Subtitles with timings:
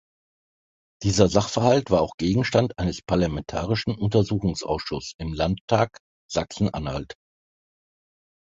[1.03, 7.13] Dieser Sachverhalt war auch Gegenstand eines parlamentarischen Untersuchungsausschuss im Landtag Sachsen-Anhalt.